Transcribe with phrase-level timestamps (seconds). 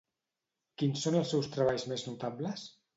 [0.83, 2.71] Quins són els seus treballs més notables?